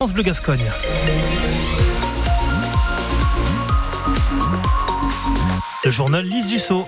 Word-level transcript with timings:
France 0.00 0.12
Bleu 0.12 0.22
Gascogne. 0.22 0.70
Le 5.84 5.90
journal 5.90 6.24
Lise 6.24 6.46
Dussault. 6.46 6.86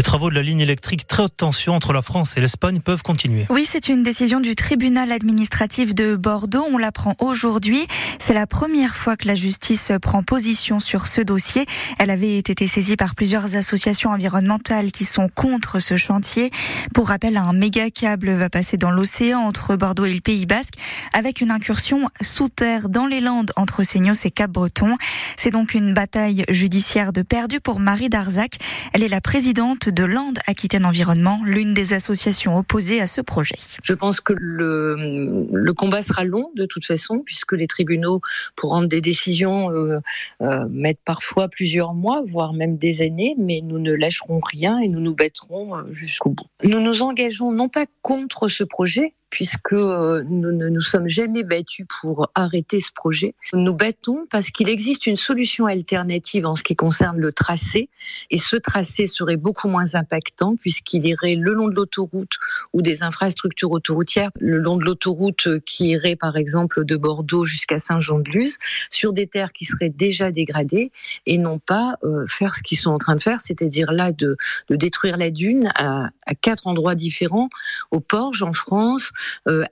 Les 0.00 0.02
travaux 0.02 0.30
de 0.30 0.34
la 0.34 0.40
ligne 0.40 0.60
électrique 0.60 1.06
très 1.06 1.24
haute 1.24 1.36
tension 1.36 1.74
entre 1.74 1.92
la 1.92 2.00
France 2.00 2.38
et 2.38 2.40
l'Espagne 2.40 2.80
peuvent 2.80 3.02
continuer. 3.02 3.44
Oui, 3.50 3.66
c'est 3.70 3.90
une 3.90 4.02
décision 4.02 4.40
du 4.40 4.54
tribunal 4.54 5.12
administratif 5.12 5.94
de 5.94 6.16
Bordeaux. 6.16 6.64
On 6.72 6.78
l'apprend 6.78 7.14
aujourd'hui. 7.18 7.86
C'est 8.18 8.32
la 8.32 8.46
première 8.46 8.96
fois 8.96 9.18
que 9.18 9.28
la 9.28 9.34
justice 9.34 9.92
prend 10.00 10.22
position 10.22 10.80
sur 10.80 11.06
ce 11.06 11.20
dossier. 11.20 11.66
Elle 11.98 12.08
avait 12.08 12.38
été 12.38 12.66
saisie 12.66 12.96
par 12.96 13.14
plusieurs 13.14 13.56
associations 13.56 14.08
environnementales 14.08 14.90
qui 14.90 15.04
sont 15.04 15.28
contre 15.28 15.80
ce 15.80 15.98
chantier. 15.98 16.50
Pour 16.94 17.08
rappel, 17.08 17.36
un 17.36 17.52
méga 17.52 17.90
câble 17.90 18.30
va 18.30 18.48
passer 18.48 18.78
dans 18.78 18.90
l'océan 18.90 19.40
entre 19.40 19.76
Bordeaux 19.76 20.06
et 20.06 20.14
le 20.14 20.22
Pays 20.22 20.46
Basque 20.46 20.76
avec 21.12 21.42
une 21.42 21.50
incursion 21.50 22.08
sous 22.22 22.48
terre 22.48 22.88
dans 22.88 23.04
les 23.04 23.20
Landes 23.20 23.52
entre 23.56 23.82
Seignos 23.82 24.24
et 24.24 24.30
Cap-Breton. 24.30 24.96
C'est 25.36 25.50
donc 25.50 25.74
une 25.74 25.92
bataille 25.92 26.46
judiciaire 26.48 27.12
de 27.12 27.20
perdu 27.20 27.60
pour 27.60 27.80
Marie 27.80 28.08
Darzac. 28.08 28.56
Elle 28.94 29.02
est 29.02 29.08
la 29.08 29.20
présidente 29.20 29.89
de 29.90 30.04
Landes 30.04 30.38
Aquitaine 30.46 30.84
Environnement, 30.84 31.40
l'une 31.44 31.74
des 31.74 31.92
associations 31.92 32.58
opposées 32.58 33.00
à 33.00 33.06
ce 33.06 33.20
projet. 33.20 33.56
Je 33.82 33.94
pense 33.94 34.20
que 34.20 34.32
le, 34.36 35.46
le 35.52 35.72
combat 35.72 36.02
sera 36.02 36.24
long 36.24 36.50
de 36.54 36.66
toute 36.66 36.84
façon, 36.84 37.20
puisque 37.24 37.52
les 37.52 37.66
tribunaux, 37.66 38.20
pour 38.56 38.70
rendre 38.70 38.88
des 38.88 39.00
décisions, 39.00 39.70
euh, 39.70 40.00
euh, 40.42 40.66
mettent 40.70 41.02
parfois 41.04 41.48
plusieurs 41.48 41.94
mois, 41.94 42.22
voire 42.24 42.52
même 42.52 42.76
des 42.76 43.02
années, 43.02 43.34
mais 43.38 43.60
nous 43.62 43.78
ne 43.78 43.92
lâcherons 43.92 44.40
rien 44.40 44.78
et 44.78 44.88
nous 44.88 45.00
nous 45.00 45.14
battrons 45.14 45.76
euh, 45.76 45.82
jusqu'au 45.92 46.30
bout. 46.30 46.46
Nous 46.64 46.80
nous 46.80 47.02
engageons 47.02 47.52
non 47.52 47.68
pas 47.68 47.86
contre 48.02 48.48
ce 48.48 48.64
projet, 48.64 49.14
puisque 49.30 49.72
euh, 49.72 50.22
nous 50.28 50.52
ne 50.52 50.68
nous 50.68 50.80
sommes 50.80 51.08
jamais 51.08 51.42
battus 51.42 51.86
pour 52.00 52.30
arrêter 52.34 52.80
ce 52.80 52.90
projet. 52.92 53.34
Nous 53.52 53.72
battons 53.72 54.26
parce 54.30 54.50
qu'il 54.50 54.68
existe 54.68 55.06
une 55.06 55.16
solution 55.16 55.66
alternative 55.66 56.46
en 56.46 56.54
ce 56.54 56.62
qui 56.62 56.76
concerne 56.76 57.18
le 57.18 57.32
tracé, 57.32 57.88
et 58.30 58.38
ce 58.38 58.56
tracé 58.56 59.06
serait 59.06 59.36
beaucoup 59.36 59.68
moins 59.68 59.94
impactant 59.94 60.56
puisqu'il 60.56 61.06
irait 61.06 61.36
le 61.36 61.52
long 61.54 61.68
de 61.68 61.74
l'autoroute 61.74 62.36
ou 62.72 62.82
des 62.82 63.02
infrastructures 63.02 63.70
autoroutières, 63.70 64.30
le 64.40 64.58
long 64.58 64.76
de 64.76 64.84
l'autoroute 64.84 65.48
qui 65.64 65.88
irait 65.88 66.16
par 66.16 66.36
exemple 66.36 66.84
de 66.84 66.96
Bordeaux 66.96 67.44
jusqu'à 67.44 67.78
Saint-Jean-de-Luz, 67.78 68.58
sur 68.90 69.12
des 69.12 69.26
terres 69.26 69.52
qui 69.52 69.64
seraient 69.64 69.90
déjà 69.90 70.30
dégradées, 70.30 70.90
et 71.26 71.38
non 71.38 71.58
pas 71.58 71.96
euh, 72.04 72.26
faire 72.26 72.54
ce 72.54 72.62
qu'ils 72.62 72.78
sont 72.78 72.90
en 72.90 72.98
train 72.98 73.16
de 73.16 73.22
faire, 73.22 73.40
c'est-à-dire 73.40 73.92
là 73.92 74.12
de, 74.12 74.36
de 74.68 74.76
détruire 74.76 75.16
la 75.16 75.30
dune 75.30 75.70
à, 75.76 76.10
à 76.26 76.34
quatre 76.34 76.66
endroits 76.66 76.94
différents, 76.94 77.48
au 77.90 78.00
Porge 78.00 78.42
en 78.42 78.52
France, 78.52 79.12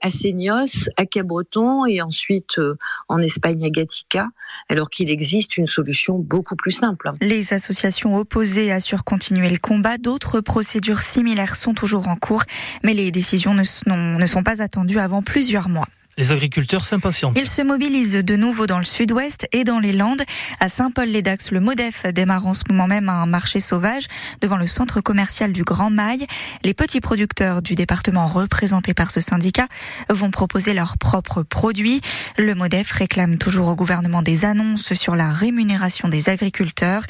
à 0.01 0.09
Seignos, 0.09 0.89
à 0.97 1.05
Cabreton 1.05 1.85
et 1.85 2.01
ensuite 2.01 2.59
euh, 2.59 2.77
en 3.07 3.19
Espagne 3.19 3.63
à 3.65 3.69
Gatica, 3.69 4.27
alors 4.69 4.89
qu'il 4.89 5.09
existe 5.09 5.57
une 5.57 5.67
solution 5.67 6.17
beaucoup 6.17 6.55
plus 6.55 6.71
simple. 6.71 7.11
Les 7.21 7.53
associations 7.53 8.17
opposées 8.17 8.71
assurent 8.71 9.03
continuer 9.03 9.49
le 9.49 9.57
combat. 9.57 9.97
D'autres 9.97 10.41
procédures 10.41 11.01
similaires 11.01 11.55
sont 11.55 11.73
toujours 11.73 12.07
en 12.07 12.15
cours, 12.15 12.43
mais 12.83 12.93
les 12.93 13.11
décisions 13.11 13.53
ne 13.53 14.27
sont 14.27 14.43
pas 14.43 14.61
attendues 14.61 14.99
avant 14.99 15.21
plusieurs 15.21 15.69
mois. 15.69 15.87
Les 16.19 16.33
agriculteurs 16.33 16.83
s'impatientent. 16.83 17.37
Ils 17.39 17.47
se 17.47 17.61
mobilisent 17.61 18.11
de 18.11 18.35
nouveau 18.35 18.67
dans 18.67 18.77
le 18.77 18.83
sud-ouest 18.83 19.47
et 19.53 19.63
dans 19.63 19.79
les 19.79 19.93
Landes. 19.93 20.21
À 20.59 20.67
Saint-Paul-les-Dax, 20.67 21.51
le 21.51 21.61
MODEF 21.61 22.07
démarre 22.07 22.45
en 22.45 22.53
ce 22.53 22.63
moment 22.69 22.87
même 22.87 23.07
un 23.07 23.25
marché 23.25 23.61
sauvage 23.61 24.03
devant 24.41 24.57
le 24.57 24.67
centre 24.67 24.99
commercial 24.99 25.53
du 25.53 25.63
Grand 25.63 25.89
Mail. 25.89 26.25
Les 26.65 26.73
petits 26.73 26.99
producteurs 26.99 27.61
du 27.61 27.75
département 27.75 28.27
représentés 28.27 28.93
par 28.93 29.11
ce 29.11 29.21
syndicat 29.21 29.69
vont 30.09 30.29
proposer 30.29 30.73
leurs 30.73 30.97
propres 30.97 31.41
produits. 31.41 32.01
Le 32.37 32.53
MODEF 32.53 32.91
réclame 32.91 33.37
toujours 33.37 33.69
au 33.69 33.77
gouvernement 33.77 34.21
des 34.21 34.43
annonces 34.43 34.93
sur 34.95 35.15
la 35.15 35.31
rémunération 35.31 36.09
des 36.09 36.27
agriculteurs. 36.27 37.03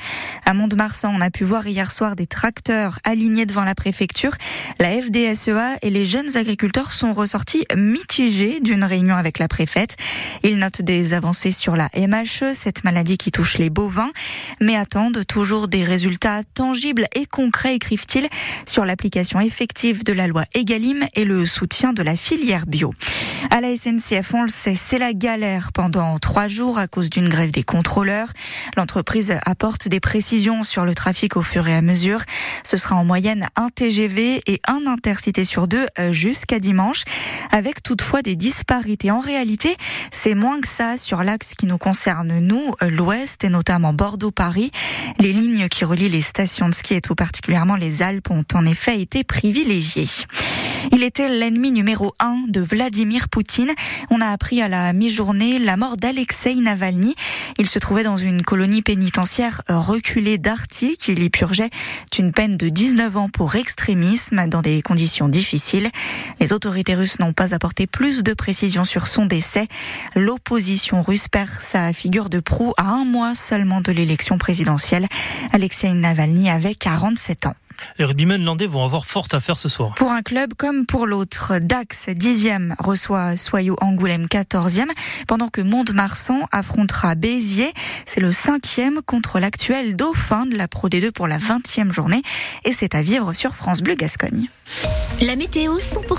À 0.49 0.55
Mont-de-Marsan, 0.55 1.13
on 1.15 1.21
a 1.21 1.29
pu 1.29 1.43
voir 1.43 1.67
hier 1.67 1.91
soir 1.91 2.15
des 2.15 2.25
tracteurs 2.25 2.97
alignés 3.03 3.45
devant 3.45 3.63
la 3.63 3.75
préfecture. 3.75 4.31
La 4.79 4.89
FDSEA 4.89 5.77
et 5.83 5.91
les 5.91 6.07
jeunes 6.07 6.37
agriculteurs 6.37 6.91
sont 6.91 7.13
ressortis 7.13 7.65
mitigés 7.77 8.59
d'une 8.59 8.83
réunion 8.83 9.13
avec 9.13 9.37
la 9.37 9.47
préfète. 9.47 9.95
Ils 10.41 10.57
notent 10.57 10.81
des 10.81 11.13
avancées 11.13 11.51
sur 11.51 11.75
la 11.75 11.87
MHE, 11.95 12.55
cette 12.55 12.83
maladie 12.83 13.19
qui 13.19 13.29
touche 13.29 13.59
les 13.59 13.69
bovins, 13.69 14.09
mais 14.59 14.75
attendent 14.75 15.23
toujours 15.27 15.67
des 15.67 15.83
résultats 15.83 16.41
tangibles 16.55 17.05
et 17.13 17.27
concrets, 17.27 17.75
écrivent-ils, 17.75 18.27
sur 18.65 18.85
l'application 18.85 19.39
effective 19.39 20.03
de 20.03 20.13
la 20.13 20.25
loi 20.25 20.45
Egalim 20.55 21.05
et 21.13 21.25
le 21.25 21.45
soutien 21.45 21.93
de 21.93 22.01
la 22.01 22.15
filière 22.15 22.65
bio. 22.65 22.91
À 23.51 23.61
la 23.61 23.75
SNCF, 23.75 24.33
on 24.33 24.43
le 24.43 24.49
sait, 24.49 24.75
c'est 24.75 24.99
la 24.99 25.13
galère 25.13 25.71
pendant 25.73 26.19
trois 26.19 26.47
jours 26.47 26.77
à 26.77 26.87
cause 26.87 27.09
d'une 27.09 27.29
grève 27.29 27.51
des 27.51 27.63
contrôleurs. 27.63 28.29
L'entreprise 28.77 29.33
apporte 29.45 29.87
des 29.87 29.99
précisions 29.99 30.63
sur 30.63 30.85
le 30.85 30.93
trafic 30.93 31.37
au 31.37 31.41
fur 31.41 31.67
et 31.67 31.73
à 31.73 31.81
mesure. 31.81 32.21
Ce 32.63 32.77
sera 32.77 32.95
en 32.95 33.05
moyenne 33.05 33.47
un 33.55 33.69
TGV 33.69 34.41
et 34.45 34.61
un 34.67 34.85
intercité 34.87 35.45
sur 35.45 35.67
deux 35.67 35.87
euh, 35.99 36.13
jusqu'à 36.13 36.59
dimanche, 36.59 37.03
avec 37.51 37.81
toutefois 37.81 38.21
des 38.21 38.35
disparités. 38.35 39.11
En 39.11 39.19
réalité, 39.21 39.75
c'est 40.11 40.35
moins 40.35 40.59
que 40.59 40.67
ça 40.67 40.97
sur 40.97 41.23
l'axe 41.23 41.53
qui 41.55 41.65
nous 41.65 41.77
concerne, 41.77 42.39
nous, 42.39 42.75
euh, 42.81 42.89
l'Ouest 42.89 43.43
et 43.43 43.49
notamment 43.49 43.93
Bordeaux-Paris. 43.93 44.71
Les 45.19 45.33
lignes 45.33 45.67
qui 45.69 45.85
relient 45.85 46.09
les 46.09 46.21
stations 46.21 46.69
de 46.69 46.75
ski 46.75 46.95
et 46.95 47.01
tout 47.01 47.15
particulièrement 47.15 47.75
les 47.75 48.01
Alpes 48.01 48.29
ont 48.31 48.45
en 48.53 48.65
effet 48.65 48.99
été 48.99 49.23
privilégiées. 49.23 50.09
Il 50.91 51.03
était 51.03 51.29
l'ennemi 51.29 51.71
numéro 51.71 52.13
un 52.19 52.43
de 52.47 52.61
Vladimir 52.61 53.29
Poutine. 53.29 53.71
On 54.09 54.21
a 54.21 54.27
appris 54.27 54.61
à 54.61 54.69
la 54.69 54.93
mi-journée 54.93 55.59
la 55.59 55.77
mort 55.77 55.97
d'Alexei 55.97 56.55
Navalny. 56.55 57.15
Il 57.57 57.67
se 57.67 57.79
trouvait 57.79 58.03
dans 58.03 58.17
une 58.17 58.43
colonie 58.43 58.81
pénitentiaire 58.81 59.61
reculée 59.67 60.37
d'Arctique. 60.37 61.07
Il 61.07 61.23
y 61.23 61.29
purgeait 61.29 61.69
une 62.19 62.33
peine 62.33 62.57
de 62.57 62.67
19 62.67 63.15
ans 63.15 63.29
pour 63.29 63.55
extrémisme 63.55 64.45
dans 64.47 64.61
des 64.61 64.81
conditions 64.81 65.29
difficiles. 65.29 65.89
Les 66.41 66.51
autorités 66.51 66.95
russes 66.95 67.17
n'ont 67.19 67.31
pas 67.31 67.55
apporté 67.55 67.87
plus 67.87 68.23
de 68.23 68.33
précisions 68.33 68.83
sur 68.83 69.07
son 69.07 69.25
décès. 69.25 69.69
L'opposition 70.15 71.01
russe 71.01 71.29
perd 71.29 71.49
sa 71.59 71.93
figure 71.93 72.29
de 72.29 72.41
proue 72.41 72.73
à 72.75 72.89
un 72.89 73.05
mois 73.05 73.35
seulement 73.35 73.79
de 73.79 73.93
l'élection 73.93 74.37
présidentielle. 74.37 75.07
Alexei 75.53 75.93
Navalny 75.93 76.49
avait 76.49 76.75
47 76.75 77.45
ans. 77.45 77.55
Les 77.97 78.05
rugbymen 78.05 78.43
landais 78.43 78.67
vont 78.67 78.83
avoir 78.83 79.05
fort 79.05 79.27
à 79.31 79.39
faire 79.39 79.57
ce 79.57 79.69
soir. 79.69 79.95
Pour 79.95 80.11
un 80.11 80.21
club 80.21 80.53
comme 80.57 80.85
pour 80.85 81.07
l'autre, 81.07 81.59
Dax 81.59 82.07
10e 82.09 82.73
reçoit 82.79 83.37
Soyaux 83.37 83.75
Angoulême 83.81 84.25
14e, 84.25 84.89
pendant 85.27 85.49
que 85.49 85.61
Mont-de-Marsan 85.61 86.45
affrontera 86.51 87.15
Béziers. 87.15 87.73
C'est 88.05 88.21
le 88.21 88.31
cinquième 88.31 89.01
contre 89.05 89.39
l'actuel 89.39 89.95
dauphin 89.95 90.45
de 90.45 90.55
la 90.55 90.67
Pro 90.67 90.89
D2 90.89 91.11
pour 91.11 91.27
la 91.27 91.37
20e 91.37 91.91
journée. 91.91 92.21
Et 92.65 92.73
c'est 92.73 92.95
à 92.95 93.01
vivre 93.01 93.33
sur 93.33 93.55
France 93.55 93.81
Bleu 93.81 93.95
Gascogne. 93.95 94.47
La 95.21 95.35
météo 95.35 95.77
100% 95.77 96.15